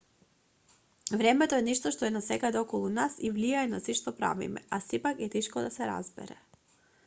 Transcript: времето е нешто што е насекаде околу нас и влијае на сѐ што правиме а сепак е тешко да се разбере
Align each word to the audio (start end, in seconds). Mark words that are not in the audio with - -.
времето 1.21 1.57
е 1.61 1.65
нешто 1.67 1.91
што 1.97 2.07
е 2.07 2.09
насекаде 2.15 2.59
околу 2.63 2.89
нас 2.95 3.17
и 3.29 3.33
влијае 3.37 3.69
на 3.75 3.81
сѐ 3.83 3.99
што 4.01 4.17
правиме 4.23 4.67
а 4.79 4.83
сепак 4.89 5.25
е 5.27 5.29
тешко 5.37 5.67
да 5.69 5.73
се 5.79 5.91
разбере 5.95 6.43